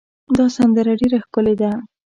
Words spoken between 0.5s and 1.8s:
سندره ډېره ښکلې ده.